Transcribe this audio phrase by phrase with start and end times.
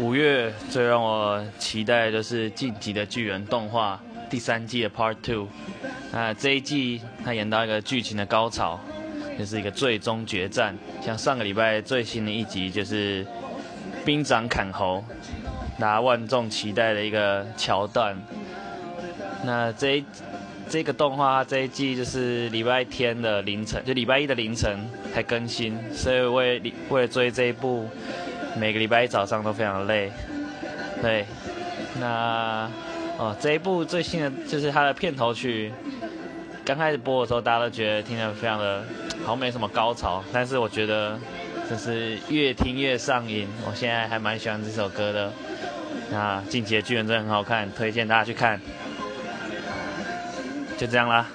[0.00, 5.48] 五月最让我期待的就是《晋级的巨人》动画第三季的 Part Two。
[6.12, 8.80] 那这一季它演到一个剧情的高潮，
[9.38, 10.76] 就是一个最终决战。
[11.00, 13.24] 像上个礼拜最新的一集就是
[14.04, 15.04] 兵长砍猴，
[15.78, 18.16] 大家万众期待的一个桥段。
[19.44, 20.04] 那这一
[20.68, 24.76] 这个动画这一季就是礼拜天的凌晨，就礼拜一的凌晨
[25.12, 27.88] 才更新，所以为为了追这一部。
[28.56, 30.10] 每个礼拜一早上都非常累，
[31.02, 31.26] 对，
[32.00, 32.70] 那
[33.18, 35.72] 哦这一部最新的就是它的片头曲，
[36.64, 38.84] 刚开始播的时候大家都觉得听得非常的
[39.20, 41.18] 好像没什么高潮，但是我觉得
[41.68, 45.32] 就是越听越上瘾，我现在还蛮喜欢这首歌的。
[46.10, 48.60] 那《进击的巨人》真的很好看，推荐大家去看。
[50.76, 51.26] 就这样啦。